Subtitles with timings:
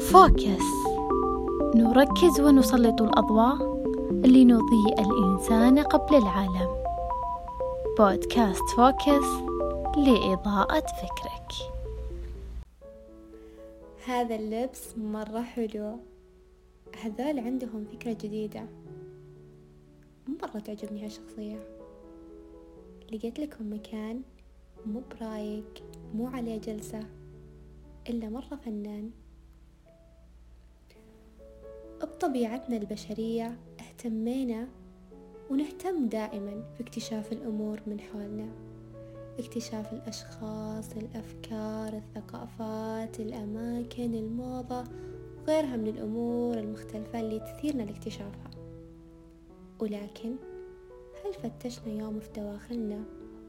[0.00, 0.64] Focus.
[1.74, 3.56] نركز ونسلط الأضواء
[4.10, 6.84] لنضيء الإنسان قبل العالم.
[7.98, 9.26] بودكاست Focus
[9.96, 11.52] لإضاءة فكرك.
[14.06, 15.96] هذا اللبس مرة حلو.
[17.02, 18.66] هذول عندهم فكرة جديدة.
[20.28, 21.58] مرة تعجبني هالشخصية.
[23.12, 24.22] لقيت لكم مكان
[24.86, 25.82] مو برايق
[26.14, 27.00] مو عليه جلسة
[28.08, 29.10] إلا مرة فنان.
[32.06, 34.68] بطبيعتنا البشرية اهتمينا
[35.50, 38.48] ونهتم دائما في اكتشاف الأمور من حولنا
[39.38, 44.84] اكتشاف الأشخاص الأفكار الثقافات الأماكن الموضة
[45.42, 48.50] وغيرها من الأمور المختلفة اللي تثيرنا لاكتشافها
[49.80, 50.36] ولكن
[51.24, 53.04] هل فتشنا يوم في دواخلنا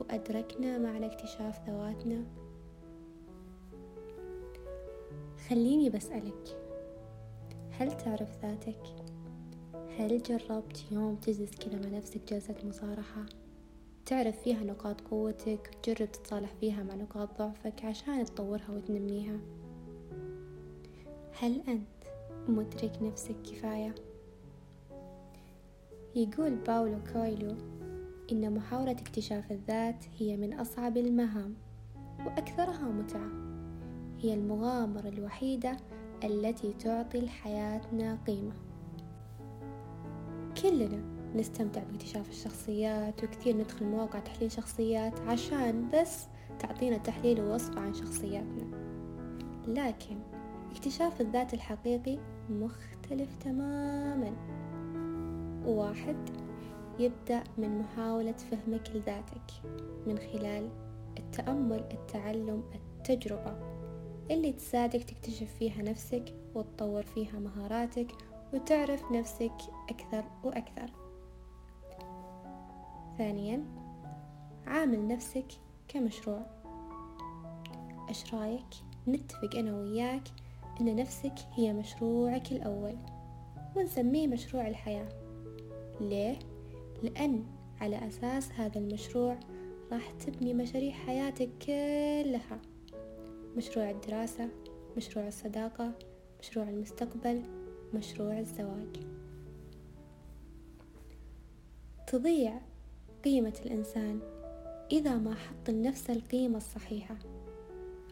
[0.00, 2.24] وأدركنا معنى اكتشاف ذواتنا؟
[5.48, 6.65] خليني بسألك
[7.78, 8.82] هل تعرف ذاتك؟
[9.98, 13.26] هل جربت يوم تجلس كذا مع نفسك جلسة مصارحة؟
[14.06, 19.38] تعرف فيها نقاط قوتك وتجرب تتصالح فيها مع نقاط ضعفك عشان تطورها وتنميها
[21.40, 21.86] هل أنت
[22.48, 23.94] مدرك نفسك كفاية؟
[26.14, 27.56] يقول باولو كويلو
[28.32, 31.54] إن محاولة اكتشاف الذات هي من أصعب المهام
[32.26, 33.30] وأكثرها متعة
[34.18, 35.76] هي المغامرة الوحيدة
[36.24, 38.52] التي تعطي لحياتنا قيمة.
[40.62, 41.02] كلنا
[41.34, 46.26] نستمتع باكتشاف الشخصيات وكثير ندخل مواقع تحليل شخصيات عشان بس
[46.58, 48.66] تعطينا تحليل ووصف عن شخصياتنا.
[49.66, 50.16] لكن
[50.70, 52.18] اكتشاف الذات الحقيقي
[52.50, 54.32] مختلف تماما.
[55.66, 56.16] واحد
[56.98, 59.50] يبدأ من محاولة فهمك لذاتك
[60.06, 60.68] من خلال
[61.18, 63.75] التأمل التعلم التجربة.
[64.30, 68.12] اللي تساعدك تكتشف فيها نفسك وتطور فيها مهاراتك
[68.54, 69.52] وتعرف نفسك
[69.90, 70.90] أكثر وأكثر.
[73.18, 73.64] ثانيا
[74.66, 75.46] عامل نفسك
[75.88, 76.46] كمشروع.
[78.08, 78.66] إيش رأيك
[79.08, 80.28] نتفق أنا وياك
[80.80, 82.96] إن نفسك هي مشروعك الأول
[83.76, 85.08] ونسميه مشروع الحياة؟
[86.00, 86.38] ليه؟
[87.02, 87.44] لأن
[87.80, 89.38] على أساس هذا المشروع
[89.92, 92.60] راح تبني مشاريع حياتك كلها.
[93.56, 94.48] مشروع الدراسة
[94.96, 95.92] مشروع الصداقة
[96.40, 97.42] مشروع المستقبل
[97.94, 98.96] مشروع الزواج.
[102.06, 102.60] تضيع
[103.24, 104.20] قيمة الإنسان
[104.92, 107.16] إذا ما حط لنفسه القيمة الصحيحة.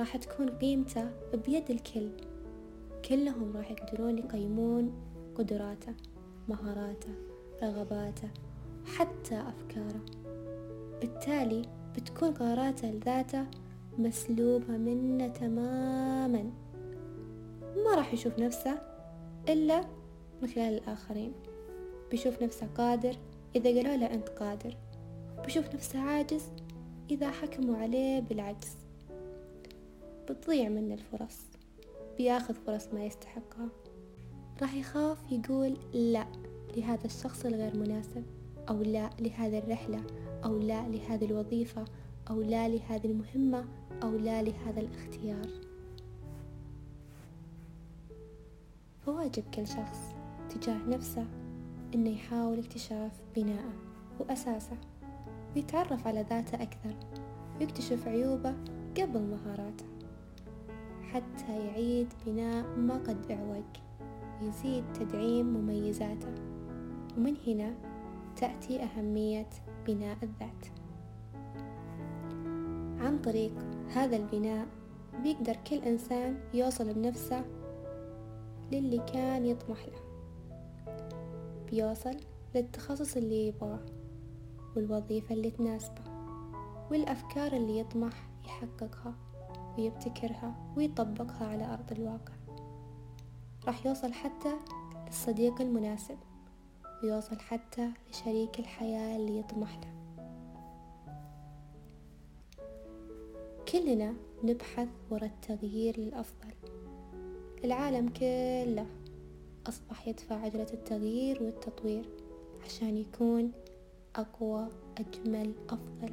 [0.00, 1.10] راح تكون قيمته
[1.46, 2.10] بيد الكل.
[3.08, 4.92] كلهم راح يقدرون يقيمون
[5.34, 5.94] قدراته
[6.48, 7.14] مهاراته
[7.62, 8.28] رغباته
[8.84, 10.00] وحتى أفكاره.
[11.00, 11.62] بالتالي
[11.96, 13.46] بتكون قراراته لذاته
[14.02, 16.50] مسلوبة منه تماما.
[17.84, 18.78] ما راح يشوف نفسه
[19.48, 19.84] إلا
[20.42, 21.32] من خلال الآخرين.
[22.10, 23.16] بيشوف نفسه قادر
[23.56, 24.76] إذا قالوا له أنت قادر.
[25.44, 26.42] بيشوف نفسه عاجز
[27.10, 28.76] إذا حكموا عليه بالعجز.
[30.30, 31.38] بتضيع منه الفرص.
[32.18, 33.68] بياخذ فرص ما يستحقها.
[34.62, 36.26] راح يخاف يقول لا
[36.76, 38.24] لهذا الشخص الغير مناسب
[38.68, 40.02] أو لا لهذه الرحلة
[40.44, 41.84] أو لا لهذه الوظيفة
[42.30, 43.64] أو لا لهذه المهمة.
[44.02, 45.48] أو لا لهذا الاختيار.
[49.06, 50.14] فواجب كل شخص
[50.50, 51.26] تجاه نفسه
[51.94, 53.72] إنه يحاول اكتشاف بناءه
[54.20, 54.76] وأساسه
[55.56, 56.94] ويتعرف على ذاته أكثر
[57.60, 58.54] ويكتشف عيوبه
[58.96, 59.84] قبل مهاراته
[61.12, 63.64] حتى يعيد بناء ما قد أعوج
[64.42, 66.34] ويزيد تدعيم مميزاته
[67.16, 67.74] ومن هنا
[68.36, 69.48] تأتي أهمية
[69.86, 70.66] بناء الذات.
[73.00, 73.52] عن طريق
[73.94, 74.66] هذا البناء
[75.22, 77.44] بيقدر كل إنسان يوصل بنفسه
[78.72, 80.00] للي كان يطمح له.
[81.70, 82.16] بيوصل
[82.54, 83.80] للتخصص اللي يبغاه
[84.76, 86.02] والوظيفة اللي تناسبه
[86.90, 89.14] والأفكار اللي يطمح يحققها
[89.78, 92.32] ويبتكرها ويطبقها على أرض الواقع.
[93.66, 94.52] راح يوصل حتى
[95.06, 96.18] للصديق المناسب
[97.02, 99.99] ويوصل حتى لشريك الحياة اللي يطمح له.
[103.72, 104.14] كلنا
[104.44, 106.54] نبحث وراء التغيير للأفضل
[107.64, 108.86] العالم كله
[109.66, 112.08] أصبح يدفع عجلة التغيير والتطوير
[112.64, 113.52] عشان يكون
[114.16, 114.68] أقوى
[114.98, 116.12] أجمل أفضل.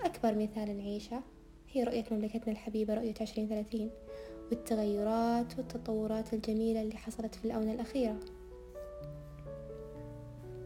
[0.00, 1.22] أكبر مثال نعيشه
[1.68, 3.90] هي رؤية مملكتنا الحبيبة رؤية عشرين ثلاثين
[4.50, 8.20] والتغيرات والتطورات الجميلة اللي حصلت في الآونة الأخيرة.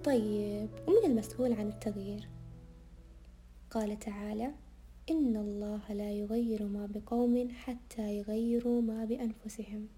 [0.05, 2.29] طيب ومن المسؤول عن التغيير؟
[3.71, 4.53] قال تعالى
[5.11, 9.89] إن الله لا يغير ما بقوم حتى يغيروا ما بأنفسهم.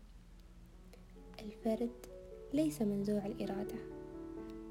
[1.41, 2.07] الفرد
[2.53, 3.77] ليس منزوع الإرادة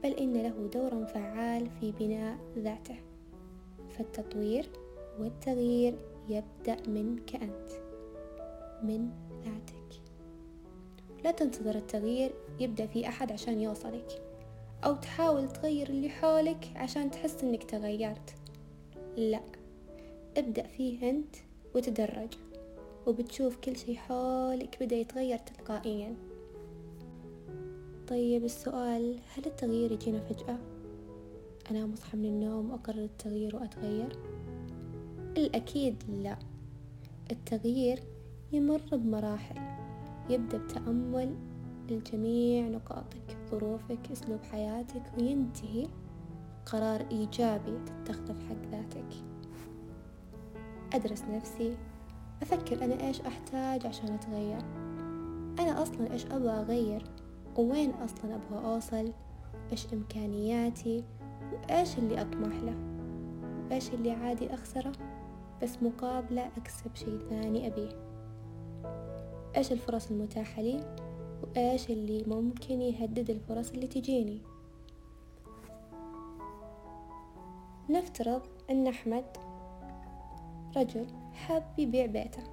[0.04, 2.96] بل إن له دور فعال في بناء ذاته.
[3.90, 4.70] فالتطوير
[5.20, 5.96] والتغيير
[6.30, 7.72] يبدأ منك أنت
[8.84, 9.10] من
[9.46, 10.02] ذاتك.
[11.24, 14.22] لا تنتظر التغيير يبدأ في أحد عشان يوصلك
[14.84, 18.36] أو تحاول تغير اللي حولك عشان تحس إنك تغيرت.
[19.18, 19.42] لا
[20.38, 21.36] ابدأ فيه أنت
[21.76, 22.30] وتدرج
[23.08, 26.16] وبتشوف كل شي حولك بدأ يتغير تلقائيا
[28.08, 30.58] طيب السؤال هل التغيير يجينا فجأة؟
[31.72, 34.18] أنا أصحى من النوم وأقرر التغيير وأتغير؟
[35.38, 36.38] الأكيد لا
[37.32, 38.00] التغيير
[38.52, 39.56] يمر بمراحل
[40.30, 41.36] يبدأ بتأمل
[41.90, 45.88] لجميع نقاطك ظروفك أسلوب حياتك وينتهي
[46.66, 49.06] قرار إيجابي تتخذه في حق ذاتك
[50.94, 51.78] أدرس نفسي
[52.42, 54.62] أفكر أنا إيش أحتاج عشان أتغير.
[55.60, 57.04] أنا أصلا إيش أبغى أغير؟
[57.58, 59.14] وين أصلا أبغى أوصل؟
[59.72, 61.04] إيش إمكانياتي؟
[61.54, 62.76] وإيش اللي أطمح له؟
[63.70, 64.92] وإيش اللي عادي أخسره؟
[65.64, 67.90] بس مقابلة أكسب شي ثاني أبيه.
[69.58, 70.96] إيش الفرص المتاحة لي؟
[71.44, 74.42] وإيش اللي ممكن يهدد الفرص اللي تجيني؟
[77.90, 79.26] نفترض أن أحمد
[80.78, 82.44] رجل حاب يبيع بيته.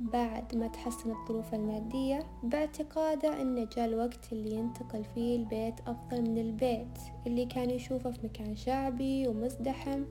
[0.00, 6.38] بعد ما تحسنت الظروف المادية باعتقاده أنه جاء الوقت اللي ينتقل فيه البيت أفضل من
[6.38, 10.04] البيت اللي كان يشوفه في مكان شعبي ومزدحم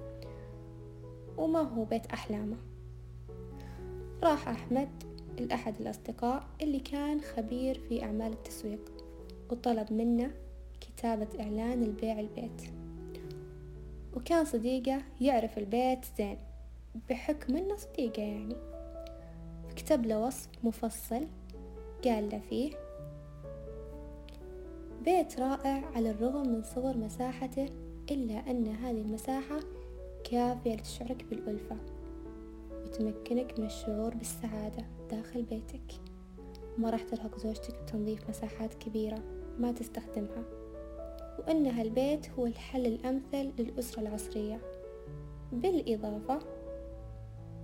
[1.38, 2.58] وما هو بيت أحلامه.
[4.24, 4.90] راح أحمد
[5.40, 8.92] لأحد الأصدقاء اللي كان خبير في أعمال التسويق
[9.52, 10.32] وطلب منه
[10.82, 12.62] كتابة إعلان البيع البيت.
[14.16, 16.38] وكان صديقه يعرف البيت زين.
[17.10, 18.56] بحكم إنه صديقه يعني.
[19.76, 21.28] كتب له وصف مفصل
[22.04, 22.72] قال له فيه
[25.06, 27.70] بيت رائع على الرغم من صغر مساحته
[28.12, 29.60] إلا أن هذه المساحة
[30.24, 31.78] كافية لتشعرك بالألفة
[32.72, 35.94] وتمكنك من الشعور بالسعادة داخل بيتك.
[36.78, 39.24] ما راح ترهق زوجتك بتنظيف مساحات كبيرة
[39.60, 40.44] ما تستخدمها
[41.40, 44.62] وأن هالبيت هو الحل الأمثل للأسرة العصرية.
[45.52, 46.40] بالإضافة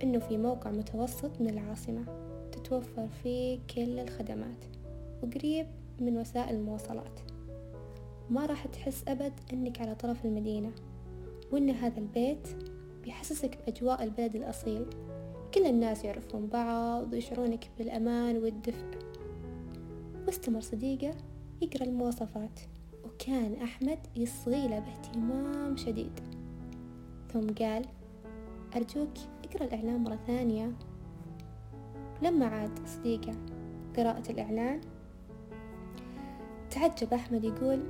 [0.02, 2.04] أنه في موقع متوسط من العاصمة
[2.52, 4.64] تتوفر فيه كل الخدمات
[5.22, 5.66] وقريب
[6.00, 7.20] من وسائل المواصلات.
[8.30, 10.72] ما راح تحس أبد أنك على طرف المدينة
[11.52, 12.48] وأن هذا البيت
[13.02, 14.86] بيحسسك بأجواء البلد الأصيل.
[15.54, 18.98] كل الناس يعرفون بعض ويشعرونك بالأمان والدفء.
[20.26, 21.14] واستمر صديقه
[21.62, 22.60] يقرأ المواصفات
[23.04, 26.20] وكان أحمد يصغي له باهتمام شديد.
[27.32, 27.84] ثم قال
[28.76, 29.14] أرجوك
[29.56, 30.72] اقرأ الإعلان مرة ثانية.
[32.22, 33.32] لما عاد صديقه
[33.96, 34.80] قراءة الإعلان
[36.70, 37.80] تعجب أحمد يقول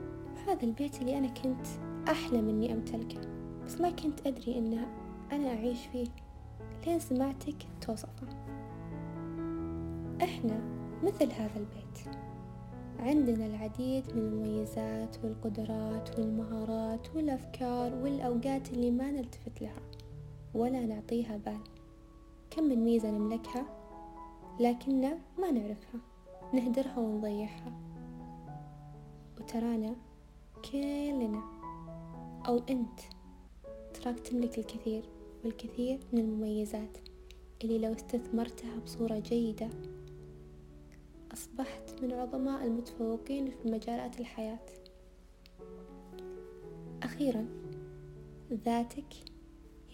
[0.46, 1.66] هذا البيت اللي أنا كنت
[2.08, 3.20] أحلم إني أمتلكه
[3.66, 4.86] بس ما كنت أدري إن
[5.32, 6.06] أنا أعيش فيه
[6.86, 8.26] لين سمعتك توصفه.
[10.22, 10.60] إحنا
[11.02, 12.16] مثل هذا البيت.
[12.98, 19.95] عندنا العديد من المميزات والقدرات والمهارات والأفكار والأوقات اللي ما نلتفت لها.
[20.54, 21.60] ولا نعطيها بال.
[22.50, 23.66] كم من ميزة نملكها؟
[24.60, 26.00] لكننا ما نعرفها.
[26.52, 27.72] نهدرها ونضيعها.
[29.40, 29.96] وترانا
[30.72, 31.42] كلنا
[32.48, 33.00] أو أنت
[33.94, 35.04] تراك تملك الكثير
[35.44, 36.98] والكثير من المميزات
[37.64, 39.68] اللي لو استثمرتها بصورة جيدة
[41.32, 44.66] أصبحت من عظماء المتفوقين في مجالات الحياة.
[47.02, 47.46] أخيرا
[48.52, 49.14] ذاتك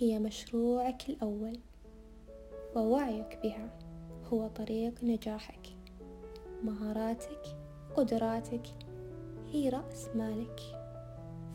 [0.02, 1.58] هي مشروعك الأول
[2.76, 3.78] ووعيك بها.
[4.24, 5.66] هو طريق نجاحك
[6.62, 7.42] مهاراتك
[7.94, 8.66] قدراتك
[9.52, 10.60] هي رأس مالك.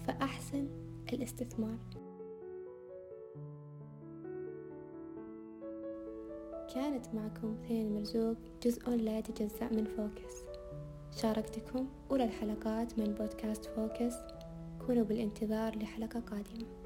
[0.07, 0.67] فأحسن
[1.13, 1.77] الاستثمار.
[6.73, 10.43] كانت معكم ثين مرزوق جزء لا يتجزأ من فوكس.
[11.11, 14.15] شاركتكم أولى الحلقات من بودكاست فوكس.
[14.85, 16.76] كونوا بالانتظار لحلقة قادمة.